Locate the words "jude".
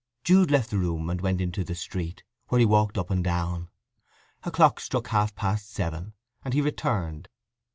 0.23-0.49